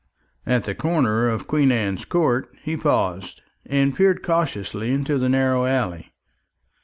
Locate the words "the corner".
0.63-1.29